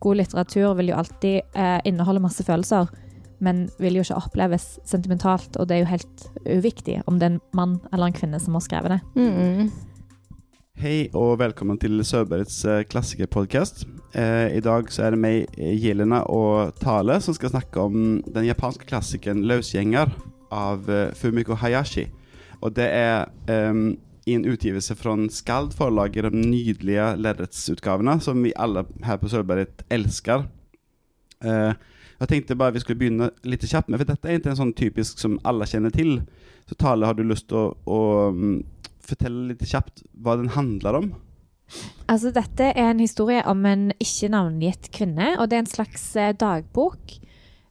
[0.00, 2.90] god litteratur vil jo alltid eh, inneholde masse følelser,
[3.44, 7.34] men vil jo ikke oppleves sentimentalt, og det er jo helt uviktig om det er
[7.34, 9.00] en mann eller en kvinne som har skrevet det.
[9.18, 9.70] Mm.
[10.76, 13.86] Hei og velkommen til Sørbergets eh, klassikerpodkast.
[14.12, 18.48] Eh, I dag så er det meg, Jelena og Tale, som skal snakke om den
[18.48, 20.12] japanske klassikeren 'Løsgjenger'
[20.52, 22.10] av eh, Fumiko Hayashi.
[22.60, 23.96] Og det er em,
[24.26, 29.30] i en utgivelse fra Skald forlag i de nydelige lerretsutgavene, som vi alle her på
[29.30, 30.48] Sørberget elsker.
[31.44, 31.72] Eh,
[32.16, 34.74] jeg tenkte bare vi skulle begynne litt kjapt med, for dette er ikke en sånn
[34.76, 36.18] typisk som alle kjenner til.
[36.66, 38.00] Så Tale, har du lyst til å, å
[38.34, 38.58] mm,
[39.06, 41.12] fortelle litt kjapt hva den handler om?
[42.10, 46.08] Altså, dette er en historie om en ikke navngitt kvinne, og det er en slags
[46.18, 47.18] eh, dagbok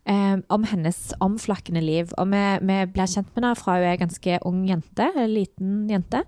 [0.09, 2.13] eh, om hennes omflakkende liv.
[2.17, 5.85] Og vi, vi blir kjent med henne fra hun er ganske ung jente, en liten
[5.91, 6.23] jente,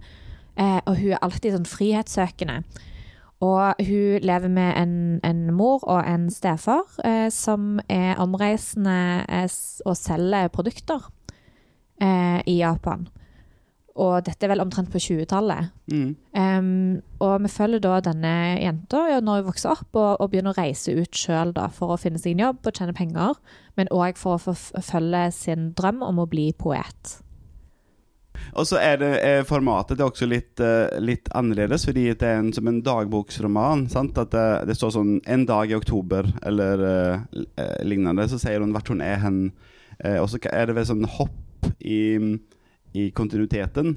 [0.58, 2.62] eh, og hun er alltid sånn frihetssøkende.
[3.46, 9.46] Og hun lever med en, en mor og en stefar eh, som er omreisende eh,
[9.86, 11.06] og selger produkter
[12.02, 13.06] eh, i Japan.
[13.98, 15.72] Og dette er vel omtrent på 20-tallet.
[15.90, 16.10] Mm.
[16.38, 16.68] Um,
[17.24, 20.94] og vi følger da denne jenta når hun vokser opp og, og begynner å reise
[20.94, 23.40] ut sjøl for å finne seg en jobb og tjene penger,
[23.80, 27.18] men òg for å forfølge sin drøm om å bli poet.
[28.58, 32.28] Og så er det er formatet det er også litt, eh, litt annerledes, fordi det
[32.28, 33.88] er en, som en dagboksroman.
[33.92, 34.18] Sant?
[34.18, 38.28] At det, det står sånn 'En dag i oktober' eller eh, eh, lignende.
[38.30, 39.52] Så sier hun hvert hun er hen.
[39.98, 42.22] Uh, og så er det vel sånn hopp i,
[42.98, 43.94] i kontinuiteten.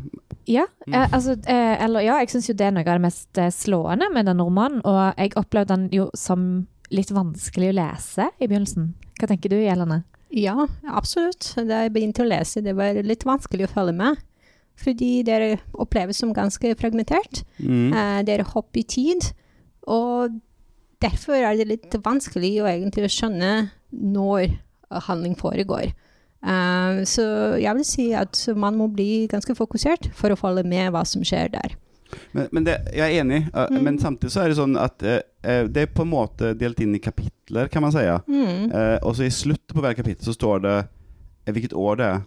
[0.50, 3.40] Ja, eh, altså, eh, eller ja, jeg syns jo det er noe av det mest
[3.40, 8.30] eh, slående med den romanen, og jeg opplevde den jo som litt vanskelig å lese
[8.38, 8.92] i begynnelsen.
[9.20, 10.02] Hva tenker du, Jelene?
[10.34, 11.52] Ja, absolutt.
[11.56, 14.20] Da jeg begynte å lese, det var litt vanskelig å følge med.
[14.80, 17.42] Fordi det oppleves som ganske fragmentert.
[17.58, 17.90] Mm.
[17.92, 19.26] Eh, det er hopp i tid.
[19.90, 20.38] Og
[21.02, 24.54] derfor er det litt vanskelig å egentlig skjønne når
[25.06, 25.92] handling foregår.
[26.40, 27.24] Eh, så
[27.60, 31.24] jeg vil si at man må bli ganske fokusert for å følge med hva som
[31.26, 31.76] skjer der.
[32.34, 33.84] Men, men det, jeg er enig, uh, Mm.
[33.86, 35.20] men samtidig så er det sånn at eh,
[35.70, 38.02] det er på en måte delt inn i kapitler, kan man si.
[38.02, 38.72] Mm.
[39.06, 40.76] Og så i slutten på hver kapittel så står det
[41.50, 42.24] hvilket år det er.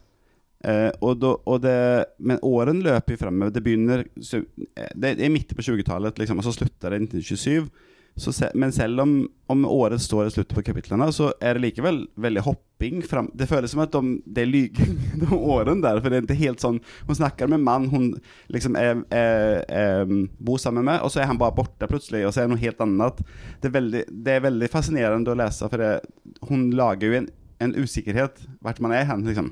[1.04, 3.52] Og då, og det, men årene løper jo fremover.
[3.52, 7.68] Det begynner Det er midt på 20-tallet, liksom, og så slutter det i 1927.
[8.16, 9.14] Se, men selv om,
[9.50, 13.32] om året står i slutten på kapitlene, så er det likevel veldig hopping fram.
[13.34, 15.98] Det føles som at de, det er lyging, de årene der.
[15.98, 18.12] For det er ikke helt sånn Hun snakker med en mann hun
[18.54, 22.36] liksom er, er, er, bor sammen med, og så er han bare borte plutselig, og
[22.36, 23.26] så er det noe helt annet.
[23.64, 25.94] Det er veldig, det er veldig fascinerende å lese, for det,
[26.52, 27.30] hun lager jo en,
[27.66, 29.50] en usikkerhet hvert man er hen, liksom.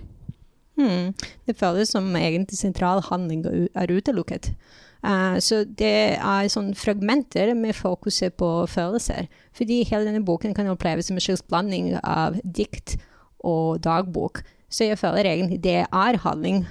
[0.81, 1.12] Hmm.
[1.46, 4.53] Det føles som egentlig sentral handling er utelukket.
[5.02, 9.30] Uh, så det er sånn fragmenter med fokuset på følelser.
[9.58, 12.97] Fordi hele denne boken kan oppleves som en slags blanding av dikt
[13.40, 14.44] og dagbok.
[14.72, 16.66] Så jeg føler egentlig det er handling.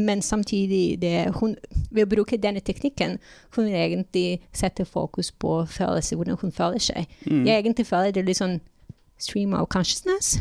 [0.00, 1.56] Men samtidig, det, hun,
[1.90, 3.18] ved å bruke denne teknikken,
[3.56, 7.10] hun vil egentlig sette fokus på følelser, hvordan hun føler seg.
[7.26, 7.44] Mm.
[7.44, 8.60] Jeg egentlig føler det er litt sånn
[9.20, 10.38] stream of consciousness.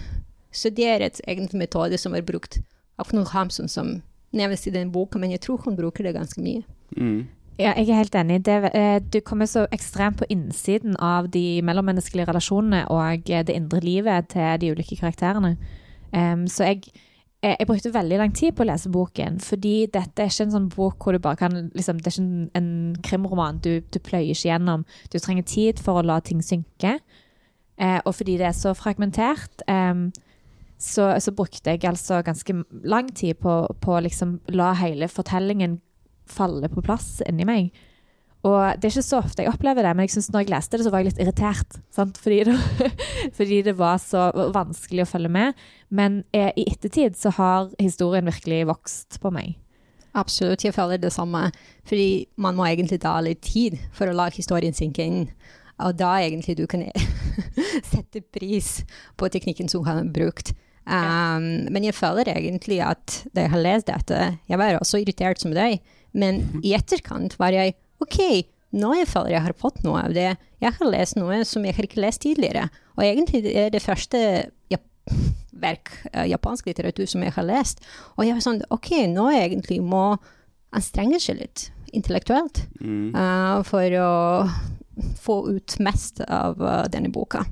[0.52, 2.62] Så det er et egentlig metode som er brukt
[3.00, 3.98] av Knut Hamsun som
[4.36, 6.64] nevnes i den boka, men jeg tror hun bruker det ganske mye.
[6.98, 7.28] Mm.
[7.60, 8.46] Ja, jeg er helt enig.
[8.46, 13.56] Det, eh, du kommer så ekstremt på innsiden av de mellommenneskelige relasjonene og eh, det
[13.56, 15.58] indre livet til de ulike karakterene.
[16.14, 16.84] Um, så jeg,
[17.44, 20.56] eh, jeg brukte veldig lang tid på å lese boken, fordi dette er ikke en
[20.56, 24.00] sånn bok hvor du bare kan liksom, Det er ikke en, en krimroman du, du
[24.00, 24.86] pløyer ikke gjennom.
[25.12, 27.00] Du trenger tid for å la ting synke.
[27.76, 30.12] Uh, og fordi det er så fragmentert, em,
[30.80, 32.56] så, så brukte jeg altså ganske
[32.88, 35.80] lang tid på, å liksom la hele fortellingen
[36.30, 37.72] falle på plass inni meg.
[38.48, 40.78] Og det er ikke så ofte jeg opplever det, men jeg synes når jeg leste
[40.78, 41.80] det, så var jeg litt irritert.
[41.92, 42.92] Fordi, det,
[43.38, 45.66] fordi det var så vanskelig å følge med.
[45.92, 49.58] Men eh, i ettertid så har historien virkelig vokst på meg.
[50.18, 51.50] Absolutt, jeg føler det samme.
[51.90, 55.28] Fordi man må egentlig ta litt tid for å la historien synke inn.
[55.84, 56.88] Og da egentlig du kan
[57.92, 58.80] sette pris
[59.20, 60.56] på teknikken som har brukt.
[60.90, 65.40] Um, Men jeg føler egentlig at da jeg har lest dette, jeg var også irritert
[65.42, 65.80] som deg,
[66.14, 70.32] men i etterkant var jeg OK, nå jeg føler jeg har fått noe av det.
[70.62, 72.70] Jeg har lest noe som jeg har ikke lest tidligere.
[72.98, 74.20] Og egentlig det er det første
[74.72, 74.82] jap
[75.60, 77.82] verk, eh, japansk litteratur som jeg har lest.
[78.18, 80.18] Og jeg var sånn OK, nå egentlig må
[80.74, 83.14] anstrenge seg litt intellektuelt Mm.
[83.16, 84.50] eh, for å
[85.20, 87.46] få ut mest av uh, denne boka.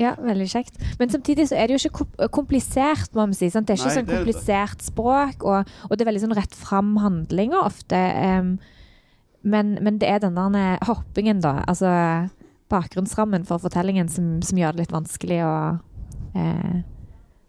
[0.00, 0.78] Ja, veldig kjekt.
[1.00, 3.50] Men samtidig så er det jo ikke komplisert, må vi si.
[3.52, 3.68] Sant?
[3.68, 6.56] Det er ikke Nei, sånn er komplisert språk, og, og det er veldig sånn rett
[6.56, 8.00] fram handlinger ofte.
[8.16, 8.54] Um,
[9.42, 11.58] men, men det er den der hoppingen, da.
[11.68, 11.92] Altså
[12.70, 15.54] bakgrunnsrammen for fortellingen som, som gjør det litt vanskelig å
[16.38, 16.80] eh,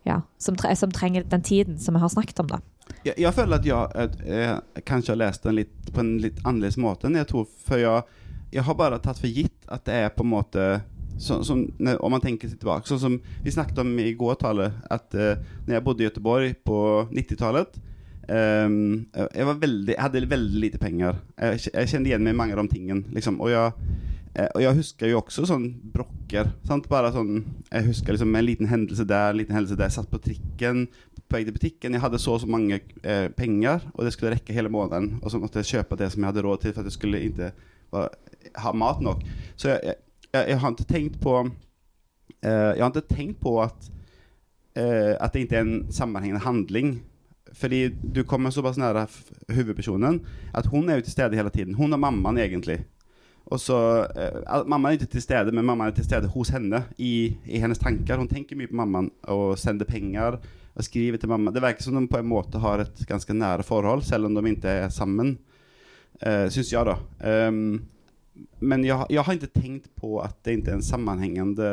[0.07, 2.57] Ja, som, tre, som, trenger den tiden som vi har snakket om, da.
[3.05, 6.79] Jeg, jeg føler at jeg, jeg kanskje har lest den litt, på en litt annerledes
[6.81, 7.45] måte enn jeg tror.
[7.67, 8.23] For jeg,
[8.55, 10.65] jeg har bare tatt for gitt at det er på en måte
[11.17, 14.71] så, som, Om man tenker seg tilbake, sånn som vi snakket om i går, Tale,
[14.91, 16.77] at uh, når jeg bodde i Göteborg på
[17.11, 17.79] 90-tallet
[18.27, 18.77] um,
[19.11, 21.19] jeg, var veldig, jeg hadde veldig lite penger.
[21.37, 23.05] Jeg, jeg kjente igjen meg i mange av de tingene.
[23.15, 23.73] Liksom, og jeg
[24.31, 26.53] Eh, og jeg husker jo også sånn brokker.
[26.67, 26.87] Sant?
[26.91, 29.89] Bare sånn, jeg husker liksom en liten hendelse der, en liten hendelse der.
[29.89, 30.85] Jeg satt på trikken
[31.27, 31.97] på vei til butikken.
[31.97, 35.17] Jeg hadde så og så mange eh, penger, og det skulle rekke hele måneden.
[35.21, 37.23] Og så måtte jeg kjøpe det som jeg hadde råd til, for at jeg skulle
[37.27, 37.51] ikke
[38.63, 39.25] ha mat nok.
[39.59, 39.99] Så jeg, jeg,
[40.33, 43.91] jeg har ikke tenkt på eh, Jeg har ikke tenkt på at,
[44.75, 47.01] eh, at det ikke er en sammenhengende handling.
[47.53, 49.07] Fordi du kommer såpass nære
[49.51, 50.21] hovedpersonen
[50.55, 51.75] at hun er jo til stede hele tiden.
[51.75, 52.79] Hun er mammaen, egentlig.
[53.51, 56.85] Og så, eh, Mamma er ikke til stede, men mamma er til stede hos henne
[56.97, 58.17] i, i, hennes tanker.
[58.17, 60.39] Hun tenker mye på mammaen og sender penger
[60.75, 61.51] og skriver til mamma.
[61.51, 64.49] Det virker som de på en måte har et ganske nære forhold, selv om de
[64.49, 65.37] ikke er sammen.
[66.21, 66.95] Uh, Syns jeg, da.
[67.49, 67.81] Um,
[68.59, 71.71] men jeg, jeg, har ikke tenkt på at det ikke er en sammenhengende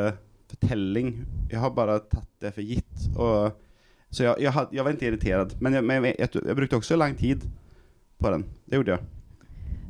[0.49, 1.13] fortelling.
[1.51, 3.07] Jeg har bare tatt det for gitt.
[3.15, 3.53] Og,
[4.09, 5.55] så jeg, jeg, jeg, var ikke irritert.
[5.61, 7.45] Men, jeg, jeg brukte også lang tid
[8.19, 8.45] på den.
[8.65, 9.07] Det gjorde jeg.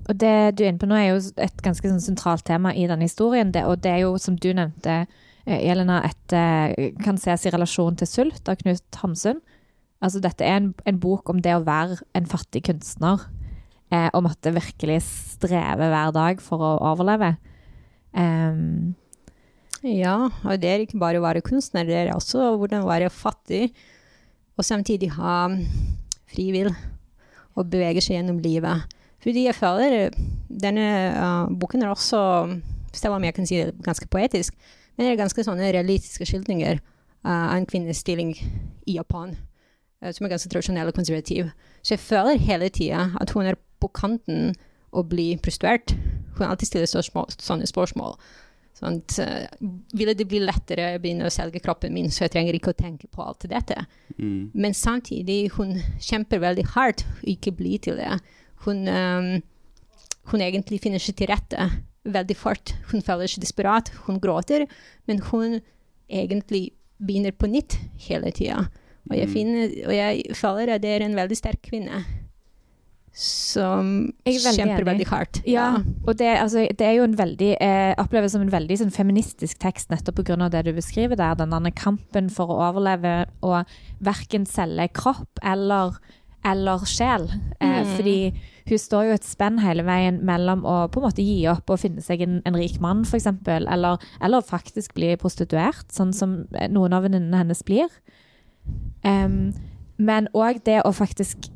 [0.10, 2.88] Og det du er inne på nå, er jo et ganske sånn sentralt tema i
[2.90, 3.52] denne historien.
[3.54, 5.04] Det, og det er jo, som du nevnte,
[5.46, 9.42] eh, Elena, et, eh, kan ses i relasjon til 'Sult' av Knut Hamsun.
[10.02, 13.28] Altså, dette er en, en, bok om det å være en fattig kunstner.
[13.90, 17.34] Eh, og måtte virkelig streve hver dag for å overleve.
[18.14, 18.94] Um,
[19.82, 23.70] ja, og det er ikke bare å være kunstner, det er også hvordan være fattig
[24.60, 25.48] og samtidig ha
[26.30, 26.72] frivill
[27.56, 28.86] og bevege seg gjennom livet.
[29.24, 30.12] Fordi jeg føler
[30.50, 32.20] denne uh, boken er også,
[32.94, 34.54] selv om jeg kan si det ganske poetisk,
[34.96, 39.34] men det er ganske sånne realistiske skildringer uh, av en kvinnes stilling i Japan,
[40.04, 41.50] uh, som er ganske tradisjonell og konservativ.
[41.82, 44.54] Så jeg føler hele tida at hun er på kanten
[44.96, 45.96] å bli prostituert.
[46.38, 48.16] Hun alltid stiller spørsmål, sånne spørsmål.
[48.80, 49.48] Sånn uh,
[49.98, 52.80] ville det bli lettere å begynne å selge kroppen min, så jeg trenger ikke å
[52.80, 53.76] tenke på alt dette.
[54.16, 54.52] Mm.
[54.56, 58.14] Men samtidig, hun kjemper veldig hardt å ikke bli til det
[58.66, 59.30] hun, um,
[60.32, 61.70] hun egentlig finner seg til rette
[62.10, 62.74] veldig fort.
[62.92, 64.66] Hun føler seg desperat, hun gråter,
[65.10, 65.60] men hun
[66.10, 67.78] egentlig begynner på nytt
[68.08, 68.66] hele tida.
[69.10, 69.86] Og, mm.
[69.88, 72.04] og, jeg føler at det er en veldig sterk kvinne
[73.20, 73.90] som
[74.24, 75.42] kjemper veldig hardt.
[75.44, 75.96] Ja, ja.
[76.08, 79.60] og det, altså, det, er jo en veldig eh, oppleves som en veldig sånn, feministisk
[79.60, 80.48] tekst nettopp pga.
[80.54, 81.36] det du beskriver der.
[81.40, 83.68] Denne kampen for å overleve og
[84.00, 86.00] verken selge kropp eller
[86.48, 87.28] eller sjel.
[87.60, 87.90] Eh, mm.
[87.98, 88.20] Fordi
[88.70, 91.82] hun står jo et spenn hele veien mellom å på en måte gi opp og
[91.82, 93.28] finne seg en, en rik mann, f.eks.,
[93.60, 96.42] eller, eller faktisk bli prostituert, sånn som
[96.72, 97.92] noen av venninnene hennes blir.
[99.04, 99.52] Um,
[100.00, 101.50] men òg det å faktisk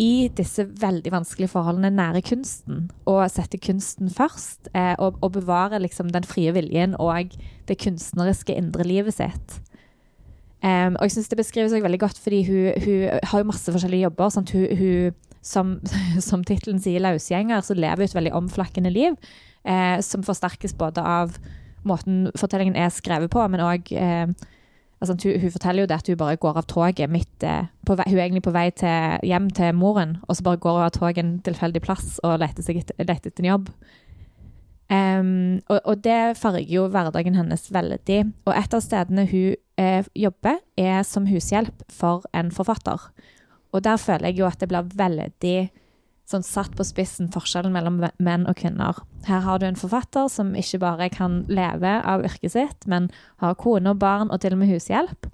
[0.00, 5.80] i disse veldig vanskelige forholdene nære kunsten, og sette kunsten først, eh, og, og, bevare
[5.82, 7.34] liksom den frie viljen og
[7.68, 9.58] det kunstneriske indre livet sitt.
[10.60, 14.04] Um, og jeg syns det beskrives veldig godt, fordi hun, hun, har jo masse forskjellige
[14.08, 14.32] jobber.
[14.32, 14.50] Sant?
[14.52, 15.78] Hun, hun som,
[16.28, 19.16] som tittelen sier, løsgjenger, så lever hun et veldig omflakkende liv.
[19.64, 21.36] Eh, som forsterkes både av
[21.88, 24.28] måten fortellingen er skrevet på, men òg eh,
[25.00, 27.46] altså, hun, hun, forteller jo det at hun bare går av toget midt
[27.86, 30.78] på vei, Hun er egentlig på vei til, hjem til moren, og så bare går
[30.78, 33.72] hun av toget en tilfeldig plass og leter, seg etter, leter etter en jobb.
[34.90, 38.22] Um, og, og, det farger jo hverdagen hennes veldig.
[38.48, 43.10] Og et av stedene hun eh, jobber, er som hushjelp for en forfatter.
[43.70, 45.60] Og der føler jeg jo at det blir veldig
[46.30, 48.98] sånn satt på spissen forskjellen mellom menn og kvinner.
[49.26, 53.10] Her har du en forfatter som ikke bare kan leve av yrket sitt, men
[53.42, 55.30] har kone og barn og til og med hushjelp.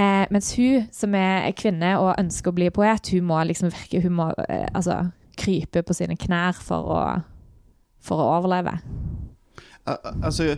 [0.00, 4.00] Eh, mens hun som er kvinne og ønsker å bli poet, hun må liksom virke
[4.00, 7.02] Hun må eh, altså krype på sine knær for å
[8.04, 8.76] for å overleve?
[9.86, 10.54] Altså,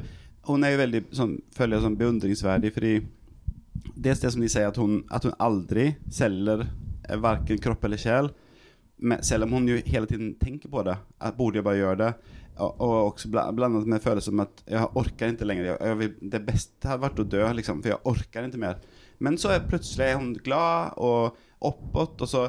[0.49, 2.95] hun er jo veldig sånn, føler jeg sånn beundringsverdig, fordi
[3.97, 6.67] det er det som de sier, at hun, at hun aldri selger
[7.23, 8.31] verken kropp eller sjel.
[9.23, 10.97] Selv om hun jo hele tiden tenker på det.
[11.21, 12.13] At borde jeg bare gjøre det?
[12.53, 15.71] Og, og også blandet med følelsen om at jeg orker ikke lenger.
[15.71, 18.83] Jeg, jeg vil, det beste hadde vært å dø, liksom, for jeg orker ikke mer.
[19.23, 22.49] Men så plutselig er hun glad og oppåt, og så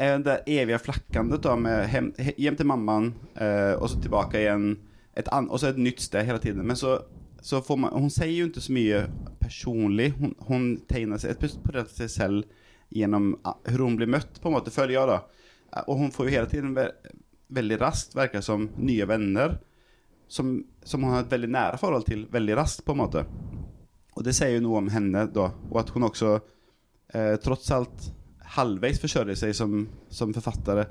[0.00, 4.78] er det eviga flackandet då med hem, hem till mamman eh, och så tillbaka igen.
[5.14, 6.66] Ett an, och så ett nytt sted hela tiden.
[6.66, 6.98] Men så,
[7.40, 9.06] så får man, hon säger ju inte så mye
[9.38, 10.12] personlig.
[10.18, 12.44] Hon, hon tegner seg på det seg selv
[12.90, 15.18] gjennom hur hon blir møtt, på en måte, føler jeg da.
[15.86, 16.90] Og hun får jo hele tiden ve
[17.50, 19.58] veldig raskt, virker som, nye venner.
[20.30, 23.24] som, som hun har et veldig nære forhold til veldig raskt, på en måte.
[24.14, 25.48] Og det sier jo noe om henne, da.
[25.70, 26.36] Og at hun også
[27.14, 28.10] eh, tross alt
[28.56, 30.84] halvveis forsørger seg som, som forfatter,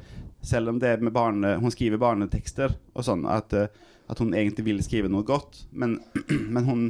[0.44, 3.72] selv om det er med barne, hun skriver barnetekster og sånn, at, eh,
[4.12, 5.66] at hun egentlig vil skrive noe godt.
[5.72, 5.98] Men,
[6.56, 6.84] men hun,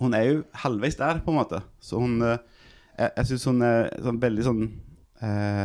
[0.00, 1.62] hun er jo halvveis der, på en måte.
[1.82, 2.38] Så hun eh,
[2.94, 4.60] Jeg, jeg syns hun er sånn, veldig sånn
[5.26, 5.64] eh,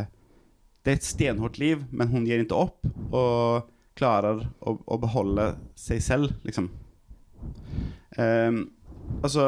[0.90, 2.88] Det er et stenhårt liv, men hun gir ikke opp.
[3.14, 3.68] Og
[4.00, 6.72] klarer å, å beholde seg selv, liksom.
[8.18, 8.58] Um,
[9.22, 9.44] altså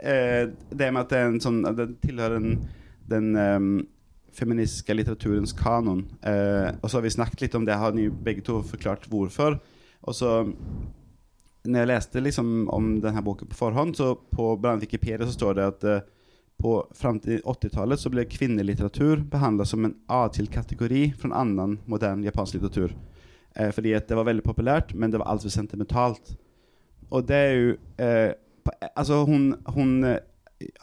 [0.00, 2.56] eh, Det med at det er en at Det tilhører en,
[3.12, 3.68] den um,
[4.32, 6.06] feministiske litteraturens kanon.
[6.24, 9.60] Eh, og så har vi snakket litt om det, har ni begge to forklart hvorfor.
[10.00, 10.38] Og så
[11.66, 15.72] når jeg leste liksom om denne boken på forhånd, så på Wikipedia så står det
[15.74, 16.04] at eh,
[16.62, 22.24] på fram til 80-tallet så ble kvinnelitteratur behandlet som en A-till-kategori fra en annen moderne
[22.24, 22.94] japansk litteratur.
[23.56, 26.34] Eh, fordi det var veldig populært, men det var altfor sentimentalt.
[27.10, 28.32] Og det er jo eh,
[28.96, 30.18] Altså, hun, hun eh,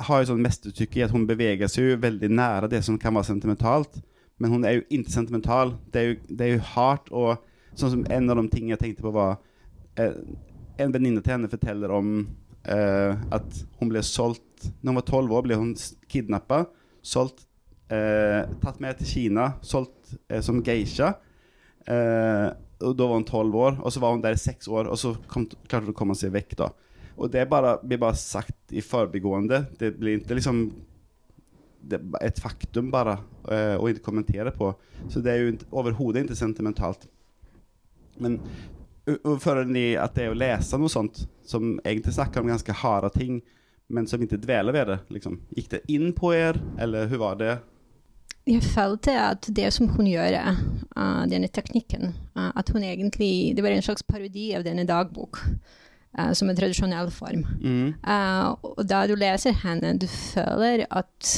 [0.08, 3.16] har jo sånn mesterstykke i at hun beveger seg jo veldig nære det som kan
[3.18, 3.98] være sentimentalt,
[4.40, 5.74] men hun er jo ikke sentimental.
[5.92, 6.16] Det er jo,
[6.54, 7.44] jo hardt, og
[7.76, 9.36] sånn som en av de tingene jeg tenkte på, var
[10.00, 10.16] eh,
[10.82, 12.08] En venninne til henne forteller om
[12.70, 15.74] eh, at hun ble solgt Når hun var tolv år, ble hun
[16.08, 16.62] kidnappa,
[17.04, 17.42] solgt,
[17.92, 20.14] eh, tatt med til Kina, solgt
[20.46, 21.10] som geisha.
[21.84, 22.48] Eh,
[22.84, 24.98] og Da var hun tolv år, og så var hun der i seks år, og
[25.00, 26.56] så kom, klarte hun å komme seg vekk.
[26.60, 26.70] da
[27.18, 29.66] Og det bare, blir bare sagt i forbigående.
[29.80, 30.66] Det blir ikke liksom
[31.84, 33.18] det er et faktum, bare,
[33.52, 34.70] uh, å ikke kommentere på.
[35.12, 37.10] Så det er jo overhodet ikke sentimentalt.
[38.24, 38.40] Men
[39.44, 43.42] føler ni at det å lese noe sånt, som egentlig snakker om ganske harde ting,
[43.94, 45.38] men som ikke dveler ved det, liksom.
[45.58, 47.54] Gikk det inn på er, eller hvordan var det?
[48.48, 50.36] Jeg følte at det som hun gjør,
[50.98, 55.40] uh, denne teknikken uh, At hun egentlig Det var en slags parodi av denne dagbok.
[56.12, 57.46] Uh, som en tradisjonell form.
[57.64, 57.96] Mm.
[58.62, 61.32] og da du leser henne, du føler at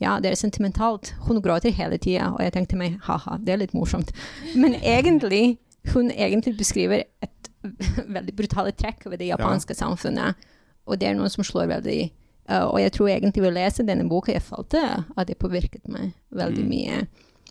[0.00, 1.10] ja, det er sentimentalt.
[1.26, 4.14] Hun gråter hele tida, og jeg tenkte meg ha-ha, det er litt morsomt.
[4.54, 5.58] Men egentlig,
[5.94, 7.50] hun egentlig beskriver et
[8.16, 9.82] veldig brutale trekk ved det japanske ja.
[9.82, 10.48] samfunnet.
[10.88, 12.00] Og det er noe som slår veldig
[12.48, 15.84] Uh, og jeg tror egentlig ved å lese denne boka jeg følte at det påvirket
[15.92, 16.70] meg veldig mm.
[16.72, 17.00] mye.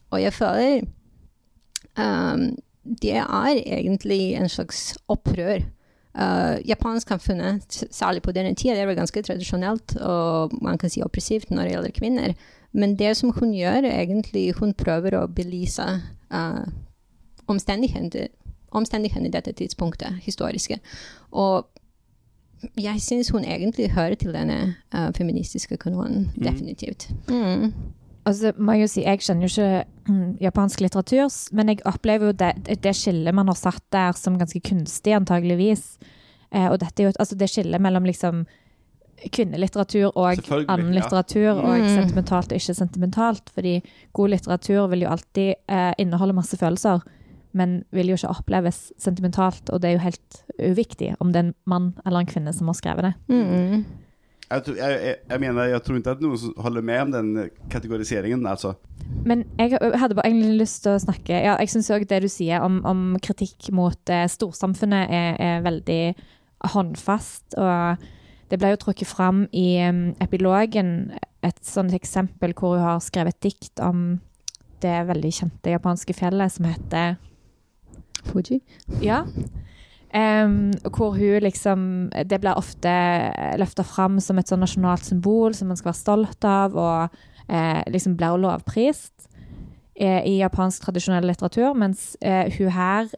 [0.10, 0.88] Og jeg føler
[2.01, 2.48] um,
[3.03, 5.62] det er egentlig en slags opprør.
[6.17, 11.03] Uh, japansk samfunnet, særlig på denne tida, det var ganske tradisjonelt og man kan si
[11.06, 12.34] oppressivt når det gjelder kvinner.
[12.74, 15.86] Men det som hun gjør, egentlig hun prøver å belyse
[16.34, 16.65] uh,
[17.48, 18.27] omstendighetene
[18.75, 20.80] omstendighetene i dette tidspunktet, historiske.
[21.32, 21.68] Og
[22.77, 26.32] jeg syns hun egentlig hører til denne uh, feministiske kanonen.
[26.36, 26.44] Mm.
[26.44, 27.10] Definitivt.
[27.30, 27.72] Mm.
[28.27, 32.32] Altså, må jeg jo si, jeg kjenner jo ikke mm, japansk litteratur, men jeg opplever
[32.32, 35.94] jo det, det skillet man har satt der som ganske kunstig, antageligvis.
[36.51, 38.44] Eh, og dette er jo altså det skillet mellom liksom
[39.34, 41.56] kvinnelitteratur og annen litteratur, ja.
[41.56, 41.88] og mm.
[41.94, 43.54] sentimentalt og ikke sentimentalt.
[43.56, 43.77] Fordi
[44.18, 47.06] god litteratur vil jo alltid eh, inneholde masse følelser
[47.58, 51.48] men vil jo ikke oppleves sentimentalt, og det er jo helt uviktig om det er
[51.50, 53.14] en mann eller en kvinne som har skrevet det.
[53.32, 53.86] Mm.
[54.48, 57.32] Jeg, tror, jeg, jeg, jeg, mener, jeg tror ikke at noen holder med om den
[57.74, 58.78] kategoriseringen, altså.
[59.28, 62.30] Men jeg hadde bare egentlig lyst til å snakke Ja, jeg syns òg det du
[62.32, 66.02] sier om, om kritikk mot eh, storsamfunnet er, er, veldig
[66.74, 67.58] håndfast.
[67.60, 68.08] Og
[68.52, 71.12] det ble jo trukket fram i um, epilogen
[71.46, 74.18] et sånt eksempel hvor hun har skrevet et dikt om
[74.84, 77.18] det veldig kjente japanske fjellet som heter
[78.29, 78.62] Fuji.
[79.03, 79.24] Ja.
[80.15, 82.91] Um, hvor hun liksom Det blir ofte
[83.60, 87.17] løfta fram som et sånn nasjonalt symbol som man skal være stolt av, og
[87.51, 89.27] eh, liksom blir lovprist
[90.00, 93.12] eh, i japansk tradisjonell litteratur, mens eh, hun her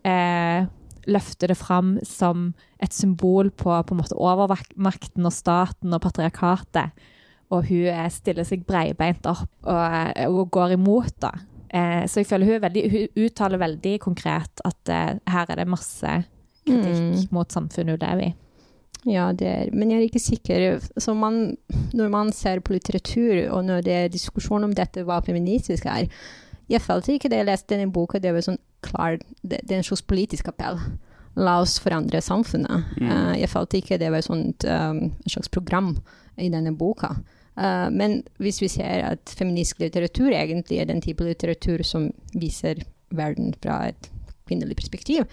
[1.10, 2.50] løfter det fram som
[2.82, 7.06] et symbol på, på en måte overmakten og staten og patriarkatet.
[7.50, 11.32] Og hun stiller seg breibeint opp og, og går imot, da.
[11.70, 15.70] Eh, så jeg føler hun, veldig, hun, uttaler veldig konkret at eh, her er det
[15.70, 16.14] masse
[16.66, 17.26] kritikk mm.
[17.36, 18.36] mot samfunnet hun lever i.
[19.08, 20.64] Ja, det er, men jeg er ikke sikker.
[21.00, 21.56] Så man,
[21.96, 26.10] når man ser på litteratur, og når det er diskusjon om dette hva feministisk er
[26.70, 29.80] Jeg følte ikke da jeg leste denne boka, det var sånn klar Det, det er
[29.80, 30.78] en slags politisk appell.
[31.40, 32.92] La oss forandre samfunnet.
[33.00, 33.08] Mm.
[33.08, 35.96] Uh, jeg følte ikke det var sånt, um, et slags program
[36.38, 37.16] i denne boka.
[37.60, 42.86] Uh, men hvis vi ser at feministisk litteratur egentlig er den type litteratur som viser
[43.12, 44.08] verden fra et
[44.48, 45.28] kvinnelig perspektiv,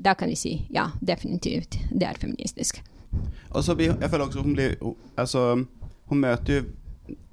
[0.00, 2.80] da kan vi si ja, definitivt, det er feministisk.
[3.52, 4.74] Altså, jeg føler også hun blir
[5.16, 5.64] altså,
[6.10, 6.64] Hun møter jo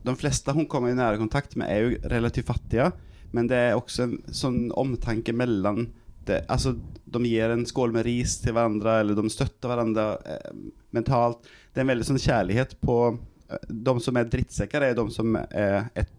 [0.05, 2.91] De fleste hun kommer i nære kontakt med, er jo relativt fattige,
[3.31, 5.85] men det er også en sånn omtanke mellom
[6.27, 10.59] det, altså, de gir en skål med ris til hverandre, eller de støtter hverandre eh,
[10.95, 11.47] mentalt.
[11.71, 13.17] Det er en veldig sånn kjærlighet på eh,
[13.67, 16.11] de som är drittsäckar är de som är ett,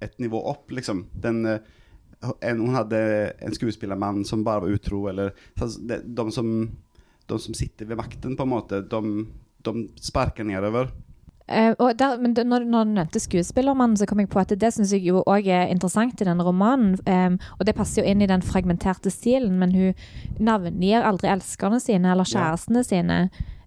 [0.00, 1.06] ett nivå upp liksom.
[1.12, 1.58] Den, eh,
[2.40, 5.32] en, hon hade en skuespillermann som bare var utro eller
[5.78, 6.70] de, de, som,
[7.26, 9.26] de som sitter ved makten på en måte, de,
[9.58, 10.90] de sparker nedover.
[11.50, 14.70] Uh, og der, men når, når du nevnte skuespillermannen, så kom jeg på at det
[14.72, 16.94] syns jeg jo òg er interessant i den romanen.
[17.02, 21.80] Um, og det passer jo inn i den fragmenterte stilen, men hun navngir aldri elskerne
[21.82, 22.38] sine eller Ja.
[22.38, 23.18] kjærestene sine.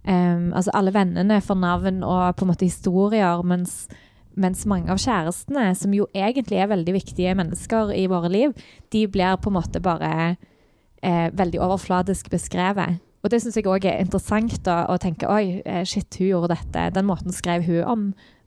[0.05, 3.88] Em, altså alle vennene får navn og på en måte historier, mens,
[4.38, 8.53] mens mange av kjærestene, som jo egentlig er veldig viktige mennesker i våre liv,
[8.93, 10.12] de blir på en måte bare
[11.01, 13.01] eh, veldig overfladisk beskrevet.
[13.25, 16.53] Og det syns jeg òg er interessant da, å tenke oi, eh, shit, hun gjorde
[16.53, 16.91] dette.
[16.93, 18.03] Den måten skrev hun om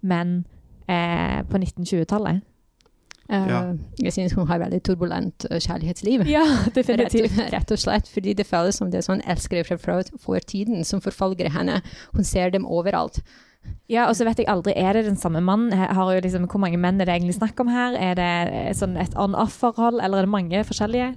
[0.06, 0.44] menn
[0.86, 2.44] eh, på 1920-tallet.
[3.28, 3.75] Eh, Ja.
[4.00, 6.25] Jeg synes hun har veldig turbulent eh, kjærlighetsliv.
[6.30, 6.44] Ja,
[6.76, 7.14] Rett,
[7.52, 11.50] rett og slett, fordi det føles som det er sånn elskere fra fortiden som forfølger
[11.52, 11.82] henne.
[12.14, 13.20] Hun ser dem overalt.
[13.90, 15.73] Ja, og så vet jeg aldri, er det den samme mannen?
[15.76, 17.97] Har jo liksom, hvor mange menn er det egentlig snakk om her?
[18.00, 21.11] Er det eh, sånn et on-off-forhold, eller er det mange forskjellige?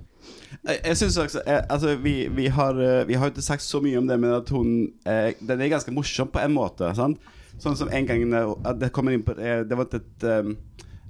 [0.67, 3.79] Jeg, jeg synes også, eh, altså, vi, vi, har, eh, vi har ikke sagt så
[3.83, 4.73] mye om det, men at hun
[5.07, 6.91] eh, Den er ganske morsom på en måte.
[6.97, 7.23] Sant?
[7.61, 8.27] Sånn som en gang
[8.81, 10.27] det kommer inn på eh, Det var ikke et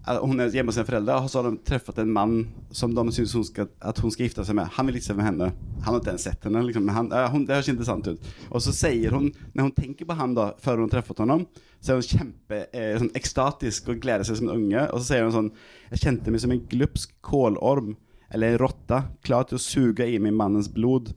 [0.02, 2.38] Hun er hjemme hos sine foreldre, og så har de truffet en mann
[2.74, 4.72] som de syns at hun skal gifte seg med.
[4.74, 5.50] Han vil ikke se med henne.
[5.86, 6.64] Han har ikke ens sett henne.
[6.66, 6.90] Liksom.
[6.96, 8.32] Han, eh, hun, det høres interessant ut.
[8.50, 11.46] Og så sier hun, når hun tenker på han da, før hun har truffet ham,
[11.82, 14.88] så er hun kjempe eh, sånn ekstatisk og gleder seg som en unge.
[14.90, 15.52] Og så sier hun sånn
[15.92, 17.94] Jeg kjente meg som en glupsk kålorm
[18.32, 21.12] eller en råtta, klar til å suge i meg mannens blod.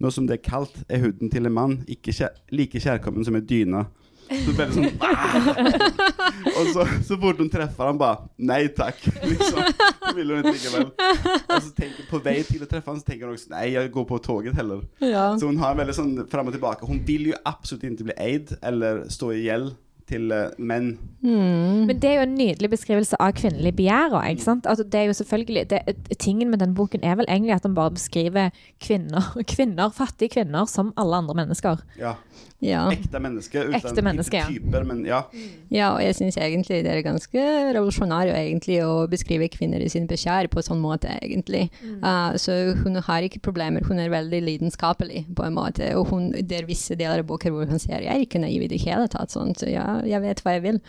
[0.00, 3.36] Nå som det er kaldt, er huden til en mann ikke kjær like kjærkommen som
[3.36, 3.84] en dyna.
[4.44, 5.36] Så veldig sånn «Ah!»
[6.52, 9.00] Og så, så fort hun treffer han bare Nei takk.
[9.30, 9.60] Liksom.
[10.02, 10.88] Det vil hun ikke likevel.
[10.92, 13.92] Og så tenker, på vei til å treffe han så tenker hun også Nei, jeg
[13.94, 14.84] går på toget heller.
[15.00, 16.88] Så hun har veldig sånn fram og tilbake.
[16.88, 19.72] Hun vil jo absolutt ikke bli eid eller stå i gjeld
[20.12, 20.92] til eh, menn.
[21.22, 21.86] Mm.
[21.88, 24.16] Men det er jo en nydelig beskrivelse av kvinnelig begjær.
[24.16, 24.68] også, ikke sant?
[24.70, 25.82] Altså, det er jo selvfølgelig, det,
[26.18, 28.50] Tingen med den boken er vel egentlig at den bare beskriver
[28.82, 31.84] kvinner, kvinner, fattige kvinner som alle andre mennesker.
[32.00, 32.16] Ja.
[32.62, 32.84] Ja.
[32.94, 34.46] Ekte menneske, Uten, Ekte menneske, ja.
[34.46, 35.24] typer, men ja.
[35.74, 40.06] ja, og jeg synes egentlig det er ganske revolusjonært egentlig å beskrive kvinner i sin
[40.10, 41.64] beskjær på sånn måte, egentlig.
[42.04, 46.30] Uh, så hun har ikke problemer, hun er veldig lidenskapelig på en måte, og hun,
[46.38, 48.78] det er visse deler av boken hvor hun sier jeg er ikke naiv i det
[48.84, 50.80] hele tatt, sånn, så ja, jeg vet hva jeg vil.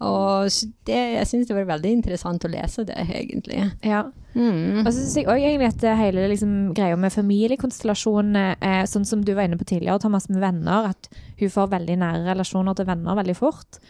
[0.00, 0.48] Og
[0.88, 3.58] det, jeg synes det var veldig interessant å lese det, egentlig.
[3.84, 4.06] Ja.
[4.32, 4.80] Mm.
[4.84, 9.24] Og så syns jeg òg egentlig at hele liksom, greia med familiekonstellasjonene, eh, sånn som
[9.26, 11.10] du var inne på tidligere, Thomas, med venner, at
[11.40, 13.80] hun får veldig nære relasjoner til venner veldig fort.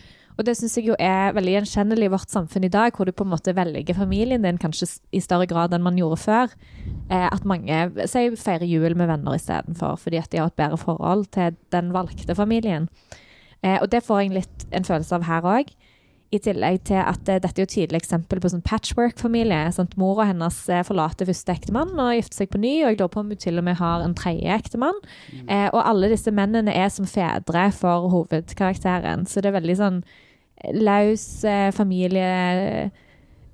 [0.41, 3.13] Og det syns jeg jo er veldig gjenkjennelig i vårt samfunn i dag, hvor du
[3.13, 6.55] på en måte velger familien din kanskje i større grad enn man gjorde før.
[7.13, 10.81] Eh, at mange sier feirer jul med venner istedenfor, fordi at de har et bedre
[10.81, 12.89] forhold til den valgte familien.
[13.61, 15.75] Eh, og det får jeg litt en følelse av her òg.
[16.31, 19.65] I tillegg til at eh, dette er jo et tydelig eksempel på sånn patchwork-familie.
[19.75, 19.97] Sant?
[19.99, 23.25] Mora hennes eh, forlater første ektemann og gifter seg på ny, og jeg lurer på
[23.25, 25.01] om hun til og med har en tredje ektemann.
[25.43, 30.03] Eh, og alle disse mennene er som fedre for hovedkarakteren, så det er veldig sånn
[30.63, 32.31] eh, løs eh, familie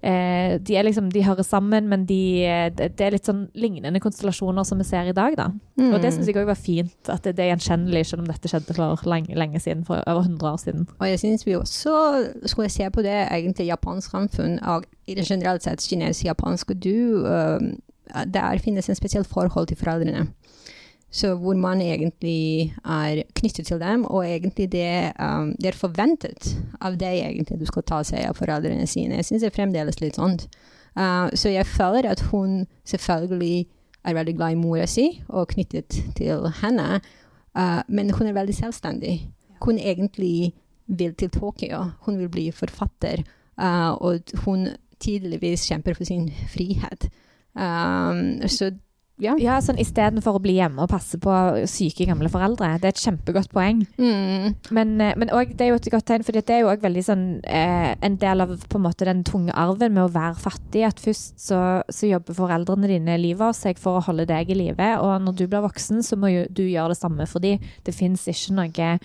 [0.06, 3.46] eh, De er liksom, de hører sammen, men de, eh, det de er litt sånn
[3.58, 5.50] lignende konstellasjoner som vi ser i dag, da.
[5.76, 8.50] Og det syns jeg òg var fint, at det, det er gjenkjennelig, selv om dette
[8.50, 10.86] skjedde for lenge, lenge siden, for over 100 år siden.
[10.98, 11.96] Og jeg synes vi også
[12.46, 17.60] skulle se på det egentlig japansk samfunn, og generelt sett kinesisk-japansk, du, uh,
[18.26, 20.28] der finnes en spesiell forhold til foreldrene.
[21.16, 26.50] Så hvor man egentlig er knyttet til dem, og egentlig det, um, det er forventet
[26.84, 29.16] av deg egentlig du skal ta seg av foreldrene sine.
[29.16, 30.36] Jeg synes det er fremdeles litt sånn.
[30.96, 33.64] Uh, så jeg føler at hun selvfølgelig
[34.06, 37.00] er veldig glad i mora si, og knyttet til henne,
[37.56, 39.16] uh, men hun er veldig selvstendig.
[39.64, 40.52] Hun egentlig
[40.86, 41.80] vil til Tokyo.
[42.04, 43.24] Hun vil bli forfatter,
[43.56, 44.68] uh, og hun
[45.00, 47.08] tydeligvis kjemper for sin frihet.
[47.56, 48.74] Um, så
[49.22, 49.32] ja.
[49.40, 51.32] Ja, sånn Istedenfor å bli hjemme og passe på
[51.70, 52.74] syke gamle foreldre.
[52.82, 53.82] Det er et kjempegodt poeng.
[53.96, 54.56] Mm.
[54.76, 56.84] Men, eh, men også, det er jo et godt tegn, for det er jo også
[56.84, 60.36] veldig sånn eh, en del av på en måte den tunge arven med å være
[60.40, 60.84] fattig.
[60.88, 64.58] At først så, så jobber foreldrene dine livet av seg for å holde deg i
[64.58, 67.94] live, og når du blir voksen, så må jo du gjøre det samme fordi det
[67.96, 68.98] fins ikke noe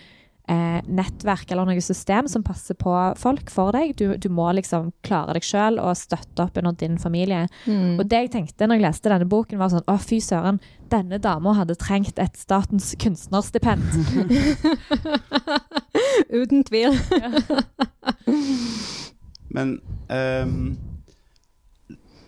[0.50, 3.96] eh, nettverk eller noe system som passer på folk for deg.
[4.00, 7.46] Du, du må liksom klare deg sjøl og støtte opp under din familie.
[7.66, 8.00] Mm.
[8.00, 11.22] Og det jeg tenkte når jeg leste denne boken, var sånn Å, fy søren, denne
[11.24, 13.88] dama hadde trengt et Statens kunstnerstipend.
[16.42, 16.96] Uten tvil.
[19.56, 20.78] Men um,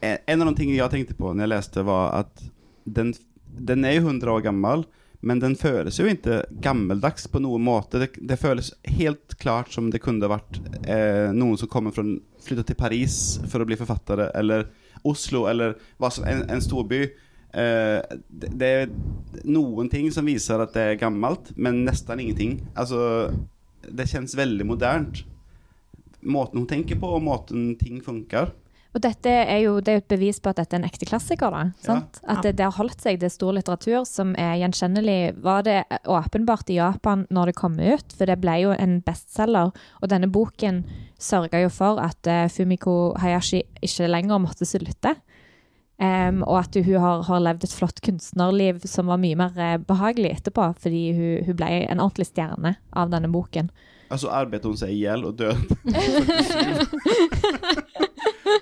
[0.03, 2.43] en av de tingene jeg tenkte på når jeg leste, var at
[2.83, 3.13] den
[3.53, 4.85] den er jo 100 år gammel,
[5.23, 8.01] men den føles jo ikke gammeldags på noen måte.
[8.01, 12.03] Det, det føles helt klart som det kunne vært eh, noen som kommer fra
[12.43, 14.67] flytta til Paris for å bli forfattere, eller
[15.07, 15.77] Oslo, eller
[16.11, 17.05] som, en, en storby.
[17.55, 18.91] Eh, det, det er
[19.47, 22.57] noen ting som viser at det er gammelt, men nesten ingenting.
[22.75, 23.31] Altså,
[23.87, 25.23] det kjennes veldig modernt.
[26.23, 28.51] Måten hun tenker på, og måten ting funker.
[28.93, 31.07] Og dette er jo, det er jo et bevis på at dette er en ekte
[31.09, 31.49] klassiker.
[31.49, 32.19] da, sant?
[32.29, 33.17] At det, det, har holdt seg.
[33.19, 35.33] Det er stor litteratur som er gjenkjennelig.
[35.41, 39.73] Var det åpenbart i Japan når det kom ut, for det ble jo en bestselger.
[40.01, 40.83] Og denne boken
[41.17, 45.15] sørga jo for at uh, Fumiko Hayashi ikke lenger måtte slutte.
[45.97, 49.77] Um, og at hun har, har, levd et flott kunstnerliv som var mye mer uh,
[49.81, 53.73] behagelig etterpå, fordi hun, hun ble en ordentlig stjerne av denne boken.
[54.13, 55.57] Altså arbeidet hun seg i hjel og døde.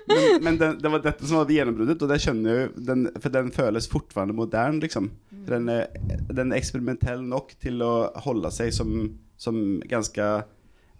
[0.08, 3.34] men, men det, det, var dette som var gjennombruddet, og det skjønner jeg jo, for
[3.34, 5.10] den føles fortfarande modern, liksom.
[5.48, 5.90] Den er,
[6.30, 7.92] den er eksperimentell nok til å
[8.24, 8.94] holde seg som,
[9.40, 9.58] som
[9.90, 10.28] ganske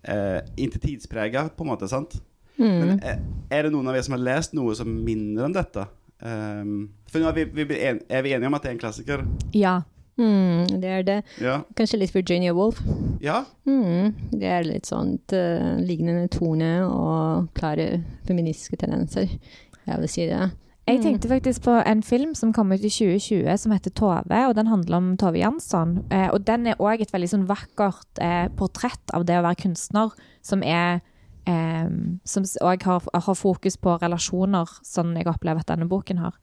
[0.03, 2.19] eh, Ikke tidsprega, på en måte, sant?
[2.59, 2.69] Mm.
[2.69, 5.57] Men er, eh, er, det noen av dere som har lest noe som minner om
[5.57, 5.87] dette?
[6.23, 9.25] Um, for nå er vi, vi, er vi enige om at det er en klassiker?
[9.57, 9.81] Ja.
[10.21, 11.19] Mm, det er det.
[11.41, 11.61] Ja.
[11.77, 12.83] Kanskje litt Virginia Woolf.
[13.23, 13.45] Ja.
[13.65, 19.39] Mm, det er litt sånn uh, lignende tone og klare feministiske tendenser.
[19.87, 20.51] Jeg vil si det.
[20.87, 21.03] Jeg mm.
[21.03, 24.49] tenkte faktisk på en film som kom ut i 2020 som heter 'Tove'.
[24.49, 26.05] og Den handler om Tove Jansson.
[26.11, 29.63] Eh, og Den er òg et veldig sånn vakkert eh, portrett av det å være
[29.63, 30.11] kunstner,
[30.43, 31.01] som er
[31.47, 31.89] eh,
[32.25, 36.35] Som òg har, har, fokus på relasjoner, sånn jeg opplever at denne boken har.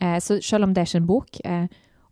[0.00, 1.66] Eh, så selv om det er ikke en bok, eh,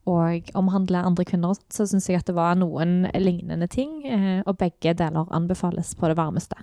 [0.08, 4.00] og omhandle andre kvinner, så syns jeg at det var noen lignende ting.
[4.08, 6.56] Eh, og begge deler anbefales på det varmeste.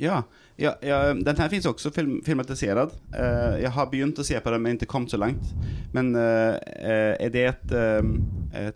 [0.00, 0.22] Ja,
[0.58, 2.94] ja, ja den her finnes også film, filmatisert.
[3.12, 5.52] Uh, jeg har begynt å se på den, men ikke kommet så langt.
[5.92, 7.74] Men uh, er det et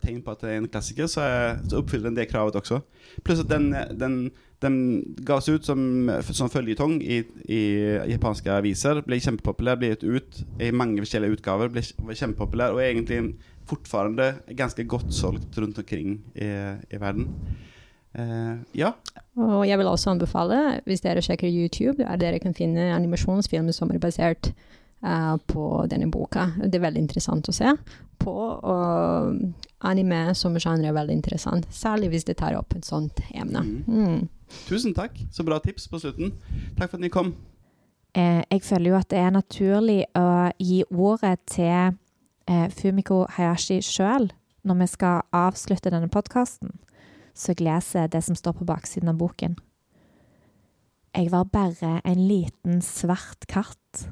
[0.03, 2.83] tegn på at det er en klassiker, så, er, oppfyller den det kravet også.
[3.25, 4.31] Pluss at den, den,
[4.63, 4.79] den
[5.27, 7.61] gavs ut som, som føljetong i, i,
[8.13, 9.03] japanske aviser.
[9.07, 11.73] Ble kjempepopulær, ble gitt ut i mange forskjellige utgaver.
[11.73, 11.85] Ble
[12.17, 16.51] kjempepopulær og egentlig fortfarande ganske godt solgt rundt omkring i,
[16.91, 17.29] i verden.
[18.17, 18.95] Uh, ja.
[19.37, 23.93] Og jeg vil også anbefale, hvis dere sjekker YouTube, at dere kan finne animasjonsfilmer som
[23.93, 24.53] er basert
[25.05, 26.49] uh, på denne boka.
[26.63, 27.75] Det er veldig interessant å se
[28.23, 28.37] på.
[28.37, 29.37] Og
[29.85, 33.67] anime som sjanger er veldig interessant, særlig hvis det tar opp et sånt emne.
[33.67, 34.01] Mm.
[34.07, 34.57] Mm.
[34.71, 35.19] Tusen takk.
[35.33, 36.33] Så bra tips på slutten.
[36.79, 37.35] Takk for at dere kom.
[38.17, 40.27] Eh, jeg føler jo at det er naturlig å
[40.57, 41.97] gi ordet til
[42.51, 44.31] eh, Fumiko Hayashi sjøl,
[44.67, 46.73] når vi skal avslutte denne podkasten,
[47.37, 49.57] så jeg leser det som står på baksiden av boken.
[51.17, 54.07] Jeg var bare en liten svart katt,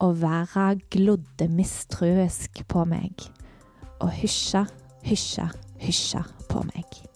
[0.00, 3.28] og verden glodde mistruisk på meg,
[4.00, 4.64] og hysja,
[5.04, 7.09] hysja, hysja på meg.